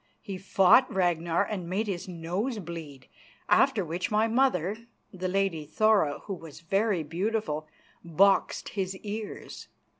[0.19, 3.05] He fought Ragnar and made his nose bleed,
[3.47, 7.67] after which my mother, the Lady Thora, who was very beautiful,
[8.03, 9.67] boxed his ears.